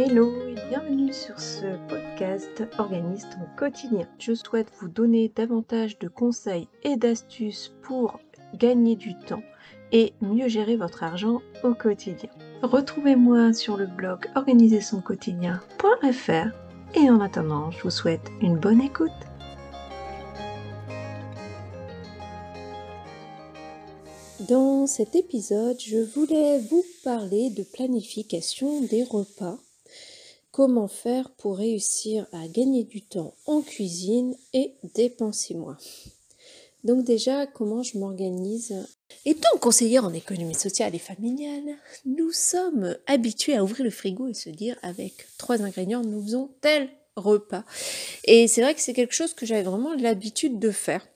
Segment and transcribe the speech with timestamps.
[0.00, 4.06] Hello et bienvenue sur ce podcast Organise ton quotidien.
[4.20, 8.20] Je souhaite vous donner davantage de conseils et d'astuces pour
[8.54, 9.42] gagner du temps
[9.90, 12.30] et mieux gérer votre argent au quotidien.
[12.62, 16.48] Retrouvez-moi sur le blog organisersonquotidien.fr
[16.94, 19.10] et en attendant, je vous souhaite une bonne écoute.
[24.48, 29.58] Dans cet épisode, je voulais vous parler de planification des repas.
[30.58, 35.76] Comment faire pour réussir à gagner du temps en cuisine et dépenser moins.
[36.82, 38.74] Donc déjà, comment je m'organise?
[39.24, 41.76] Étant conseillère en économie sociale et familiale,
[42.06, 46.50] nous sommes habitués à ouvrir le frigo et se dire avec trois ingrédients, nous faisons
[46.60, 47.62] tel repas.
[48.24, 51.06] Et c'est vrai que c'est quelque chose que j'avais vraiment l'habitude de faire.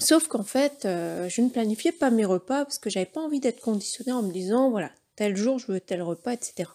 [0.00, 3.40] Sauf qu'en fait, euh, je ne planifiais pas mes repas parce que j'avais pas envie
[3.40, 6.68] d'être conditionnée en me disant, voilà, tel jour je veux tel repas, etc.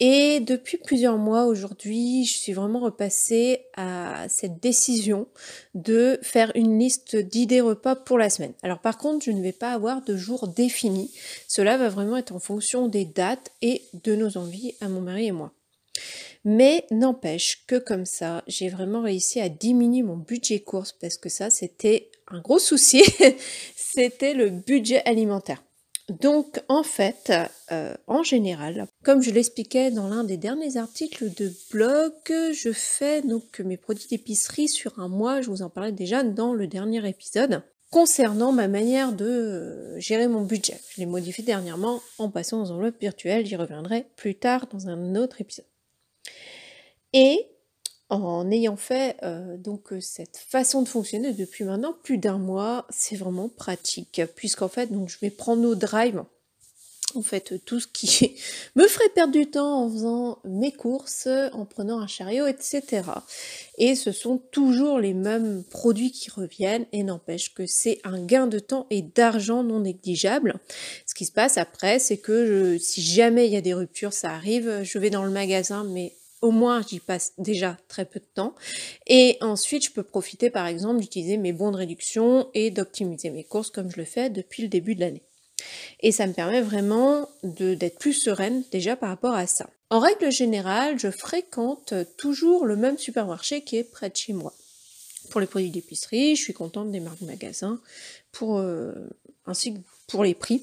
[0.00, 5.28] Et depuis plusieurs mois aujourd'hui, je suis vraiment repassée à cette décision
[5.74, 8.54] de faire une liste d'idées repas pour la semaine.
[8.62, 11.12] Alors par contre, je ne vais pas avoir de jour défini.
[11.46, 15.26] Cela va vraiment être en fonction des dates et de nos envies à mon mari
[15.26, 15.52] et moi.
[16.44, 21.28] Mais n'empêche que comme ça, j'ai vraiment réussi à diminuer mon budget course parce que
[21.28, 23.02] ça, c'était un gros souci.
[23.76, 25.62] c'était le budget alimentaire.
[26.08, 27.32] Donc en fait,
[27.72, 33.22] euh, en général, comme je l'expliquais dans l'un des derniers articles de blog, je fais
[33.22, 37.08] donc mes produits d'épicerie sur un mois, je vous en parlais déjà dans le dernier
[37.08, 40.78] épisode, concernant ma manière de euh, gérer mon budget.
[40.90, 45.16] Je l'ai modifié dernièrement en passant aux enveloppes virtuelles, j'y reviendrai plus tard dans un
[45.16, 45.66] autre épisode.
[47.14, 47.46] Et
[48.10, 52.86] en ayant fait euh, donc euh, cette façon de fonctionner depuis maintenant plus d'un mois,
[52.90, 56.22] c'est vraiment pratique puisqu'en fait donc je vais prendre au drive
[57.16, 58.36] en fait tout ce qui
[58.76, 63.02] me ferait perdre du temps en faisant mes courses, en prenant un chariot, etc.
[63.78, 68.46] Et ce sont toujours les mêmes produits qui reviennent et n'empêche que c'est un gain
[68.46, 70.56] de temps et d'argent non négligeable.
[71.06, 74.30] Ce qui se passe après, c'est que si jamais il y a des ruptures, ça
[74.30, 78.26] arrive, je vais dans le magasin, mais au moins j'y passe déjà très peu de
[78.34, 78.54] temps.
[79.06, 83.44] Et ensuite, je peux profiter par exemple d'utiliser mes bons de réduction et d'optimiser mes
[83.44, 85.22] courses comme je le fais depuis le début de l'année.
[86.00, 89.70] Et ça me permet vraiment d'être plus sereine déjà par rapport à ça.
[89.88, 94.52] En règle générale, je fréquente toujours le même supermarché qui est près de chez moi.
[95.30, 97.80] Pour les produits d'épicerie, je suis contente des marques magasins,
[98.32, 98.92] pour, euh,
[99.46, 99.78] ainsi que
[100.08, 100.62] pour les prix.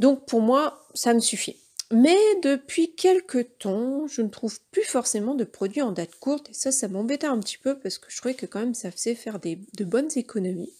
[0.00, 1.56] Donc pour moi, ça me suffit.
[1.92, 6.54] Mais depuis quelques temps, je ne trouve plus forcément de produits en date courte et
[6.54, 9.14] ça, ça m'embêtait un petit peu parce que je trouvais que quand même ça faisait
[9.14, 10.72] faire des, de bonnes économies.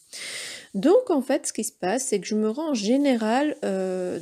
[0.75, 4.19] Donc en fait, ce qui se passe, c'est que je me rends en général euh,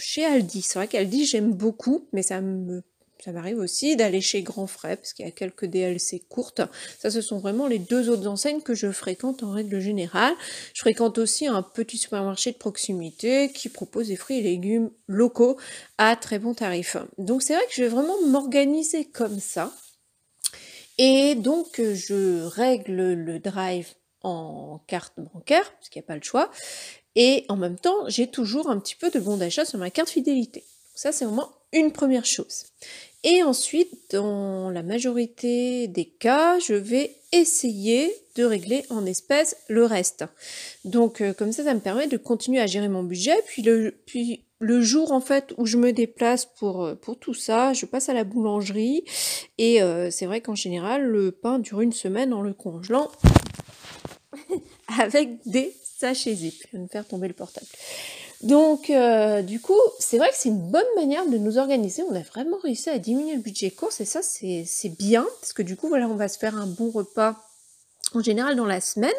[0.00, 0.62] chez Aldi.
[0.62, 2.82] C'est vrai qu'Aldi, j'aime beaucoup, mais ça me
[3.22, 6.60] ça m'arrive aussi d'aller chez Grand Frais, parce qu'il y a quelques DLC courtes.
[6.98, 10.34] Ça, ce sont vraiment les deux autres enseignes que je fréquente en règle générale.
[10.74, 15.56] Je fréquente aussi un petit supermarché de proximité qui propose des fruits et légumes locaux
[15.98, 16.96] à très bon tarif.
[17.18, 19.72] Donc c'est vrai que je vais vraiment m'organiser comme ça.
[20.98, 23.88] Et donc je règle le drive
[24.22, 26.50] en carte bancaire, parce qu'il n'y a pas le choix.
[27.14, 30.10] Et en même temps, j'ai toujours un petit peu de bon d'achat sur ma carte
[30.10, 30.64] fidélité.
[30.94, 32.66] ça, c'est vraiment une première chose.
[33.24, 39.84] Et ensuite, dans la majorité des cas, je vais essayer de régler en espèces le
[39.84, 40.24] reste.
[40.84, 43.36] Donc euh, comme ça, ça me permet de continuer à gérer mon budget.
[43.46, 43.62] Puis
[44.60, 48.08] le, jour en fait où je me déplace pour, euh, pour tout ça, je passe
[48.08, 49.04] à la boulangerie.
[49.56, 53.10] Et euh, c'est vrai qu'en général, le pain dure une semaine en le congelant
[55.00, 56.54] avec des sachets zip.
[56.72, 57.66] Je vais me faire tomber le portable.
[58.42, 62.02] Donc, euh, du coup, c'est vrai que c'est une bonne manière de nous organiser.
[62.10, 65.62] On a vraiment réussi à diminuer le budget course et ça, c'est bien parce que
[65.62, 67.36] du coup, voilà, on va se faire un bon repas
[68.14, 69.10] en général dans la semaine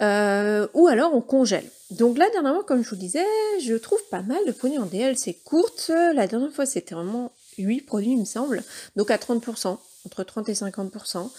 [0.00, 1.68] euh, ou alors on congèle.
[1.90, 3.26] Donc là, dernièrement, comme je vous disais,
[3.60, 5.90] je trouve pas mal de produits en DLC courtes.
[6.14, 8.62] La dernière fois, c'était vraiment 8 produits, il me semble,
[8.96, 9.76] donc à 30%,
[10.06, 11.30] entre 30 et 50%.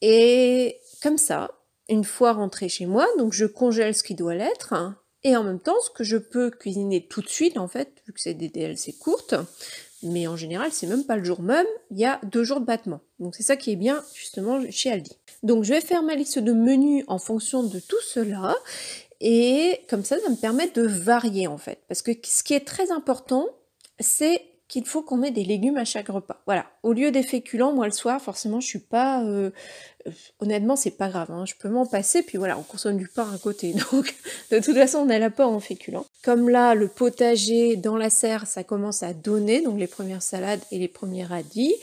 [0.00, 1.52] Et comme ça,
[1.88, 4.74] une fois rentré chez moi, donc je congèle ce qui doit l'être,
[5.24, 8.12] et en même temps, ce que je peux cuisiner tout de suite, en fait, vu
[8.12, 9.34] que c'est des DLC courtes,
[10.02, 12.66] mais en général, c'est même pas le jour même, il y a deux jours de
[12.66, 13.00] battement.
[13.20, 15.16] Donc c'est ça qui est bien, justement, chez Aldi.
[15.42, 18.56] Donc je vais faire ma liste de menus en fonction de tout cela,
[19.20, 21.78] et comme ça, ça me permet de varier, en fait.
[21.86, 23.48] Parce que ce qui est très important,
[24.00, 24.42] c'est
[24.72, 26.40] qu'il faut qu'on ait des légumes à chaque repas.
[26.46, 26.64] Voilà.
[26.82, 29.22] Au lieu des féculents, moi le soir, forcément, je suis pas.
[29.22, 29.50] Euh,
[30.06, 30.10] euh,
[30.40, 31.30] honnêtement, c'est pas grave.
[31.30, 31.44] Hein.
[31.44, 32.22] Je peux m'en passer.
[32.22, 33.74] Puis voilà, on consomme du pain à côté.
[33.92, 34.14] Donc,
[34.50, 36.06] de toute façon, on a la pas en féculents.
[36.24, 39.60] Comme là, le potager dans la serre, ça commence à donner.
[39.60, 41.74] Donc, les premières salades et les premiers radis.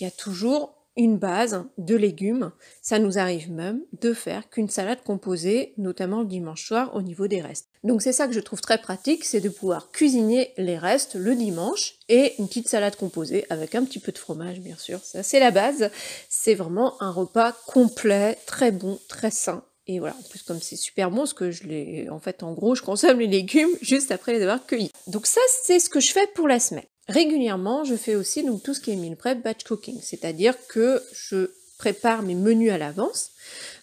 [0.00, 2.52] Il y a toujours une base de légumes.
[2.80, 7.26] Ça nous arrive même de faire qu'une salade composée, notamment le dimanche soir au niveau
[7.26, 7.68] des restes.
[7.84, 11.34] Donc c'est ça que je trouve très pratique, c'est de pouvoir cuisiner les restes le
[11.34, 15.00] dimanche et une petite salade composée avec un petit peu de fromage bien sûr.
[15.02, 15.90] Ça c'est la base.
[16.28, 19.64] C'est vraiment un repas complet, très bon, très sain.
[19.88, 22.52] Et voilà, en plus comme c'est super bon, ce que je les, en fait, en
[22.52, 24.92] gros, je consomme les légumes juste après les avoir cueillis.
[25.08, 26.84] Donc ça, c'est ce que je fais pour la semaine.
[27.08, 31.02] Régulièrement, je fais aussi donc tout ce qui est meal prep batch cooking, c'est-à-dire que
[31.12, 31.50] je
[31.82, 33.30] prépare mes menus à l'avance.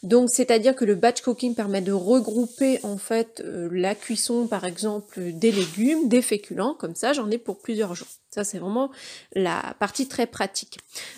[0.04, 4.64] Donc c'est-à-dire que le batch cooking permet de regrouper en fait euh, la cuisson par
[4.64, 8.08] exemple des légumes, des féculents, comme ça j'en ai pour plusieurs jours.
[8.30, 8.90] Ça c'est vraiment
[9.36, 10.78] la partie très pratique.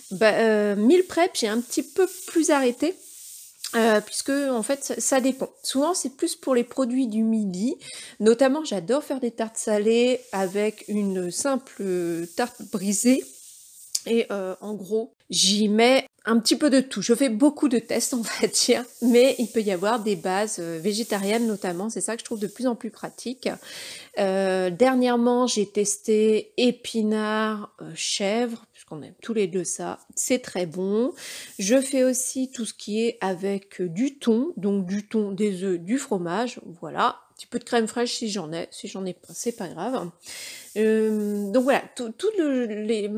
[0.10, 2.96] Bah, euh, meal prep j'ai un petit peu plus arrêté
[3.76, 5.50] euh, puisque en fait ça, dépend.
[5.64, 7.76] Souvent c'est plus pour les produits du midi.
[8.20, 13.24] Notamment j'adore faire des tartes salées avec une simple tarte brisée.
[14.08, 17.02] Et euh, en gros j'y mets un petit peu de tout.
[17.02, 20.58] Je fais beaucoup de tests on va dire, mais il peut y avoir des bases
[20.60, 21.90] euh, végétariennes notamment.
[21.90, 23.50] C'est ça que je trouve de plus en plus pratique.
[24.18, 31.14] dernièrement j'ai testé épinards, chèvre on aime tous les deux ça, c'est très bon.
[31.58, 35.80] Je fais aussi tout ce qui est avec du thon, donc du thon, des œufs,
[35.80, 37.20] du fromage, voilà.
[37.42, 40.12] Petit peu de crème fraîche si j'en ai, si j'en ai pas, c'est pas grave.
[40.78, 43.10] Euh, donc voilà, toutes les,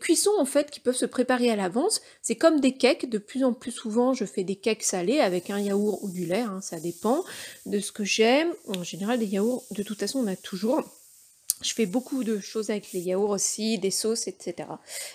[0.00, 3.10] cuissons en fait qui peuvent se préparer à l'avance, c'est comme des cakes.
[3.10, 6.24] De plus en plus souvent, je fais des cakes salés avec un yaourt ou du
[6.24, 7.24] lait, hein, ça dépend
[7.66, 8.48] de ce que j'aime.
[8.68, 10.82] En général, des yaourts, de toute façon, on a toujours.
[11.60, 14.66] Je fais beaucoup de choses avec les yaourts aussi, des sauces, etc.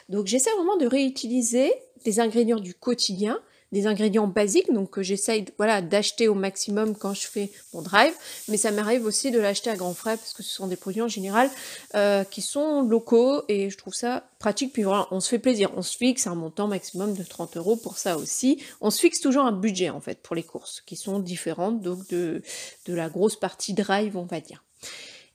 [0.10, 1.74] Donc j'essaie vraiment de réutiliser
[2.06, 3.42] des ingrédients du quotidien,
[3.74, 8.14] des ingrédients basiques, donc que j'essaye voilà, d'acheter au maximum quand je fais mon drive,
[8.48, 11.02] mais ça m'arrive aussi de l'acheter à grands frais parce que ce sont des produits
[11.02, 11.50] en général
[11.96, 14.72] euh, qui sont locaux et je trouve ça pratique.
[14.72, 17.76] Puis voilà, on se fait plaisir, on se fixe un montant maximum de 30 euros
[17.76, 18.64] pour ça aussi.
[18.80, 22.08] On se fixe toujours un budget en fait pour les courses qui sont différentes donc
[22.10, 22.44] de,
[22.86, 24.64] de la grosse partie drive, on va dire.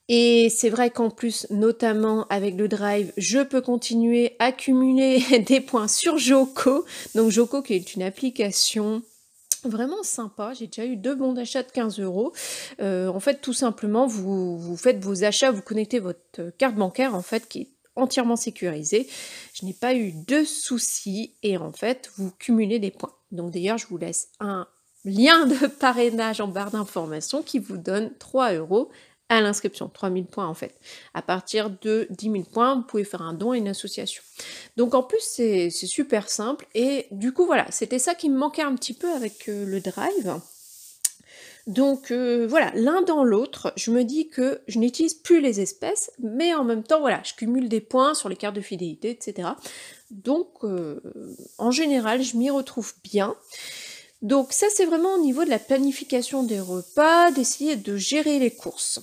[0.09, 5.61] Et c'est vrai qu'en plus, notamment avec le drive, je peux continuer à cumuler des
[5.61, 6.85] points sur Joko.
[7.15, 9.03] Donc Joko qui est une application
[9.65, 10.53] vraiment sympa.
[10.55, 12.33] J'ai déjà eu deux bons d'achat de 15 euros.
[12.81, 17.15] Euh, en fait, tout simplement, vous, vous faites vos achats, vous connectez votre carte bancaire,
[17.15, 17.69] en fait, qui est
[17.99, 19.09] entièrement sécurisée.
[19.53, 23.13] Je n'ai pas eu de soucis et en fait, vous cumulez des points.
[23.33, 24.67] Donc d'ailleurs, je vous laisse un
[25.05, 28.91] lien de parrainage en barre d'informations qui vous donne 3 euros
[29.29, 30.75] à l'inscription, 3000 points en fait.
[31.15, 34.23] À partir de 10 000 points, vous pouvez faire un don à une association.
[34.77, 36.67] Donc en plus, c'est super simple.
[36.75, 39.81] Et du coup, voilà, c'était ça qui me manquait un petit peu avec euh, le
[39.81, 40.41] drive.
[41.67, 46.11] Donc euh, voilà, l'un dans l'autre, je me dis que je n'utilise plus les espèces,
[46.19, 49.51] mais en même temps, voilà, je cumule des points sur les cartes de fidélité, etc.
[50.11, 51.03] Donc euh,
[51.59, 53.37] en général, je m'y retrouve bien.
[54.23, 58.51] Donc ça, c'est vraiment au niveau de la planification des repas, d'essayer de gérer les
[58.51, 59.01] courses.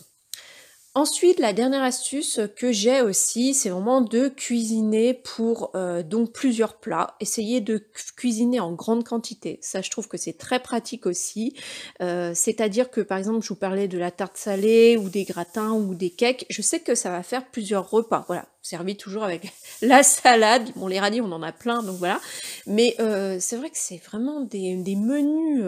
[0.98, 6.80] Ensuite, la dernière astuce que j'ai aussi, c'est vraiment de cuisiner pour euh, donc plusieurs
[6.80, 7.18] plats.
[7.20, 9.60] Essayer de cuisiner en grande quantité.
[9.62, 11.54] Ça, je trouve que c'est très pratique aussi.
[12.02, 15.74] Euh, c'est-à-dire que, par exemple, je vous parlais de la tarte salée ou des gratins
[15.74, 16.46] ou des cakes.
[16.50, 18.24] Je sais que ça va faire plusieurs repas.
[18.28, 20.72] Voilà, servi toujours avec la salade.
[20.78, 22.22] Bon, les radis, on en a plein, donc voilà.
[22.68, 25.62] Mais euh, c'est vrai que c'est vraiment des menus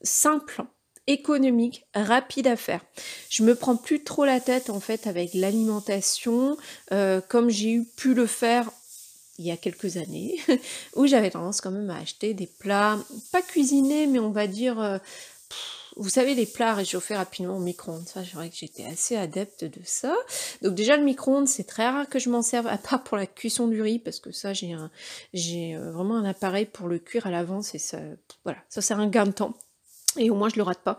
[0.00, 0.62] simples
[1.08, 2.80] économique, rapide à faire.
[3.30, 6.56] Je me prends plus trop la tête en fait avec l'alimentation,
[6.92, 8.70] euh, comme j'ai eu pu le faire
[9.38, 10.36] il y a quelques années,
[10.96, 12.98] où j'avais tendance quand même à acheter des plats,
[13.32, 14.98] pas cuisinés, mais on va dire, euh,
[15.96, 18.06] vous savez, les plats réchauffés rapidement au micro-ondes.
[18.06, 20.14] Ça, je vrai que j'étais assez adepte de ça.
[20.62, 23.26] Donc déjà, le micro-ondes, c'est très rare que je m'en serve, à part pour la
[23.26, 24.76] cuisson du riz, parce que ça, j'ai
[25.32, 27.98] j'ai euh, vraiment un appareil pour le cuire à l'avance, et ça,
[28.42, 29.54] voilà, ça c'est un gain de temps
[30.16, 30.96] et au moins je le rate pas.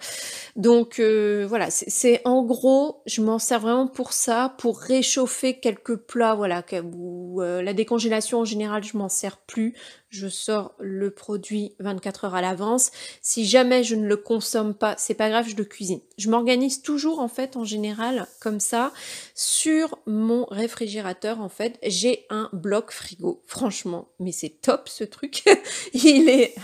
[0.56, 5.96] Donc euh, voilà, c'est en gros, je m'en sers vraiment pour ça, pour réchauffer quelques
[5.96, 9.76] plats, voilà, où euh, la décongélation en général je m'en sers plus.
[10.10, 12.92] Je sors le produit 24 heures à l'avance.
[13.22, 16.00] Si jamais je ne le consomme pas, c'est pas grave, je le cuisine.
[16.18, 18.92] Je m'organise toujours en fait en général comme ça
[19.36, 23.44] sur mon réfrigérateur en fait, j'ai un bloc frigo.
[23.46, 25.44] Franchement, mais c'est top ce truc.
[25.94, 26.56] il est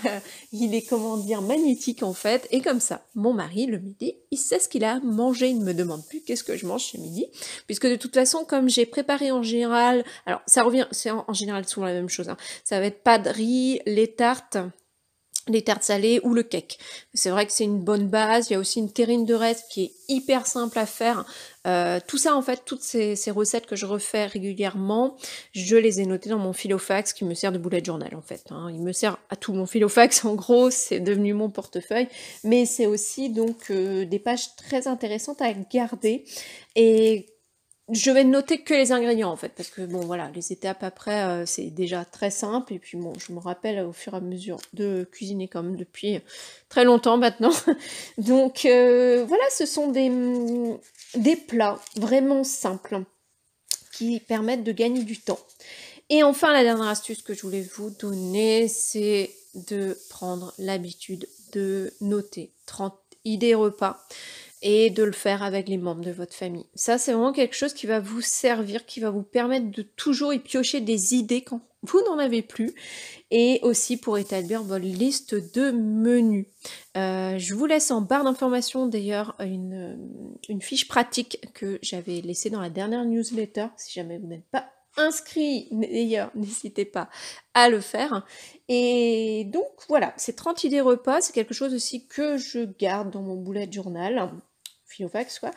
[0.51, 4.37] il est comment dire magnétique en fait et comme ça, mon mari le midi, il
[4.37, 6.97] sait ce qu'il a mangé, il ne me demande plus qu'est-ce que je mange ce
[6.97, 7.27] midi
[7.67, 11.67] puisque de toute façon comme j'ai préparé en général, alors ça revient c'est en, général
[11.67, 12.37] souvent la même chose hein.
[12.63, 14.57] Ça va être pas les tartes,
[15.47, 16.79] les tartes salées ou le cake.
[17.13, 18.49] C'est vrai que c'est une bonne base.
[18.49, 21.25] Il y a aussi une terrine de reste qui est hyper simple à faire.
[21.67, 25.15] Euh, tout ça, en fait, toutes ces, recettes que je refais régulièrement,
[25.51, 28.43] je les ai notées dans mon filofax qui me sert de bullet journal, en fait.
[28.49, 28.69] Hein.
[28.71, 32.07] Il me sert à tout mon filofax, en gros, c'est devenu mon portefeuille.
[32.43, 36.25] Mais c'est aussi donc euh, des pages très intéressantes à garder.
[36.75, 37.34] Et
[37.91, 41.23] je vais noter que les ingrédients en fait, parce que bon voilà, les étapes après
[41.23, 44.21] euh, c'est déjà très simple, et puis bon, je me rappelle au fur et à
[44.21, 46.19] mesure de cuisiner comme depuis
[46.69, 47.53] très longtemps maintenant.
[48.17, 50.11] Donc euh, voilà, ce sont des,
[51.15, 53.03] des plats vraiment simples
[53.93, 55.39] qui permettent de gagner du temps.
[56.09, 61.93] Et enfin, la dernière astuce que je voulais vous donner, c'est de prendre l'habitude de
[62.01, 64.05] noter 30 idées repas
[64.67, 66.65] et de le faire avec les membres de votre famille.
[66.73, 70.33] Ça, c'est vraiment quelque chose qui va vous servir, qui va vous permettre de toujours
[70.33, 72.73] y piocher des idées quand vous n'en avez plus,
[73.29, 76.47] et aussi pour établir votre liste de menus.
[76.97, 79.99] Euh, je vous laisse en barre d'informations d'ailleurs une,
[80.49, 84.65] une fiche pratique que j'avais laissée dans la dernière newsletter, si jamais vous n'êtes pas
[84.97, 87.07] inscrit d'ailleurs, n'hésitez pas
[87.53, 88.25] à le faire.
[88.67, 93.21] Et donc voilà, ces 30 idées repas, c'est quelque chose aussi que je garde dans
[93.21, 94.31] mon bullet journal
[94.87, 95.51] Filofax quoi.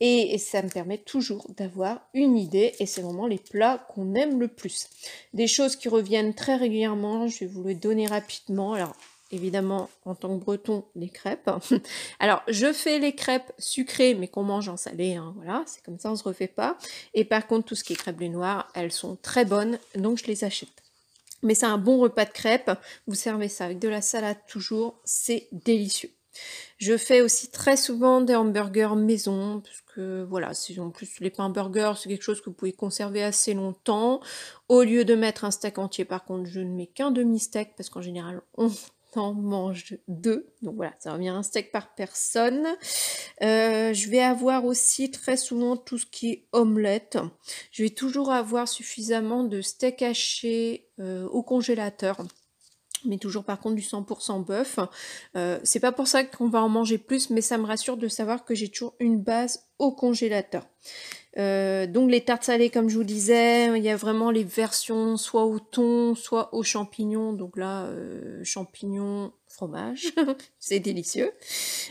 [0.00, 4.40] Et, ça me permet toujours d'avoir une idée et c'est vraiment les plats qu'on aime
[4.40, 4.88] le plus.
[5.34, 8.74] Des choses qui reviennent très régulièrement, je vais vous les donner rapidement.
[8.74, 8.94] Alors
[9.30, 11.50] évidemment en tant que breton les crêpes.
[12.20, 15.98] Alors je fais les crêpes sucrées mais qu'on mange en salé, hein, voilà, c'est comme
[15.98, 16.76] ça on se refait pas.
[17.14, 20.18] Et par contre tout ce qui est crêpes bleu noir, elles sont très bonnes donc
[20.18, 20.68] je les achète.
[21.42, 22.70] Mais c'est un bon repas de crêpes,
[23.06, 26.10] vous servez ça avec de la salade toujours, c'est délicieux.
[26.78, 31.50] Je fais aussi très souvent des hamburgers maison, parce que voilà, en plus les pains
[31.50, 34.20] burgers, c'est quelque chose que vous pouvez conserver assez longtemps.
[34.68, 37.90] Au lieu de mettre un steak entier, par contre, je ne mets qu'un demi-steak, parce
[37.90, 38.70] qu'en général, on
[39.20, 40.46] en mange deux.
[40.62, 42.66] Donc voilà, ça revient à un steak par personne.
[43.42, 47.18] Euh, je vais avoir aussi très souvent tout ce qui est omelette.
[47.70, 52.18] Je vais toujours avoir suffisamment de steak haché euh, au congélateur
[53.04, 54.78] mais toujours par contre du 100% bœuf.
[55.36, 58.08] Euh, c'est pas pour ça qu'on va en manger plus, mais ça me rassure de
[58.08, 60.66] savoir que j'ai toujours une base au congélateur.
[61.38, 65.16] Euh, donc les tartes salées, comme je vous disais, il y a vraiment les versions
[65.16, 67.32] soit au thon, soit aux champignons.
[67.32, 70.12] Donc là, euh, champignons, fromage,
[70.58, 71.32] c'est délicieux.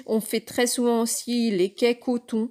[0.05, 2.49] On fait très souvent aussi les cakes au thon.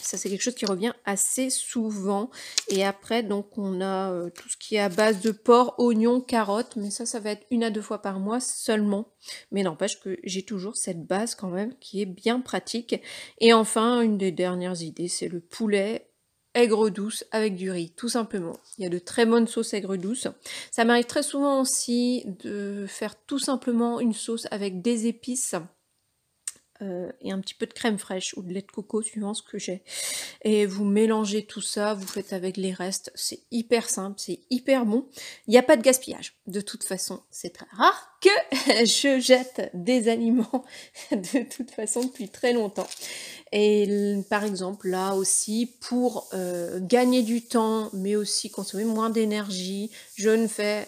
[0.00, 2.30] Ça, c'est quelque chose qui revient assez souvent.
[2.68, 6.20] Et après, donc, on a euh, tout ce qui est à base de porc, oignons,
[6.20, 6.76] carottes.
[6.76, 9.12] Mais ça, ça va être une à deux fois par mois seulement.
[9.50, 13.00] Mais n'empêche que j'ai toujours cette base quand même qui est bien pratique.
[13.38, 16.08] Et enfin, une des dernières idées, c'est le poulet
[16.54, 18.56] aigre douce avec du riz, tout simplement.
[18.76, 20.28] Il y a de très bonnes sauces aigre douce.
[20.70, 25.54] Ça m'arrive très souvent aussi de faire tout simplement une sauce avec des épices
[26.80, 29.42] euh, et un petit peu de crème fraîche ou de lait de coco suivant ce
[29.42, 29.82] que j'ai.
[30.42, 34.86] Et vous mélangez tout ça, vous faites avec les restes, c'est hyper simple, c'est hyper
[34.86, 35.06] bon.
[35.46, 36.34] Il n'y a pas de gaspillage.
[36.46, 38.28] De toute façon, c'est très rare que
[38.84, 40.64] je jette des aliments
[41.10, 42.88] de toute façon depuis très longtemps.
[43.52, 49.90] Et par exemple, là aussi, pour euh, gagner du temps, mais aussi consommer moins d'énergie,
[50.16, 50.86] je ne fais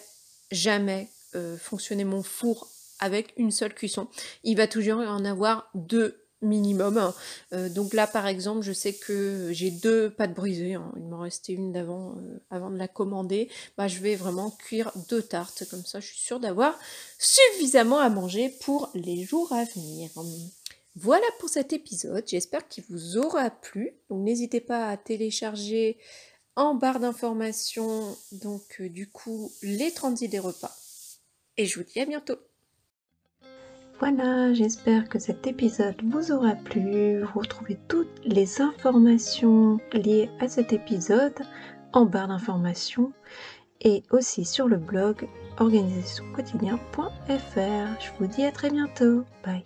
[0.51, 2.69] jamais euh, fonctionner mon four
[3.01, 4.07] avec une seule cuisson.
[4.43, 7.13] Il va toujours en avoir deux minimum.
[7.53, 10.75] Euh, donc là, par exemple, je sais que j'ai deux pâtes brisées.
[10.75, 10.91] Hein.
[10.97, 13.49] Il m'en restait une d'avant, euh, avant de la commander.
[13.77, 15.65] Bah, je vais vraiment cuire deux tartes.
[15.69, 16.77] Comme ça, je suis sûre d'avoir
[17.19, 20.09] suffisamment à manger pour les jours à venir.
[20.95, 22.23] Voilà pour cet épisode.
[22.27, 23.91] J'espère qu'il vous aura plu.
[24.09, 25.97] Donc n'hésitez pas à télécharger
[26.57, 30.75] en barre d'informations donc euh, du coup les 30 idées repas.
[31.55, 32.37] Et je vous dis à bientôt.
[34.01, 37.21] Voilà, j'espère que cet épisode vous aura plu.
[37.21, 41.39] Vous retrouvez toutes les informations liées à cet épisode
[41.93, 43.13] en barre d'informations
[43.79, 45.27] et aussi sur le blog
[45.59, 47.11] organisationquotidien.fr.
[47.27, 49.23] Je vous dis à très bientôt.
[49.45, 49.63] Bye.